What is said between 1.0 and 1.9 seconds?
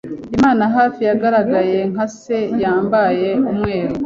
Yagaragaye